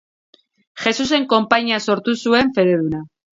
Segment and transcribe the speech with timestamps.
[0.85, 3.05] Jesusen Konpainia sortu zuen fededuna.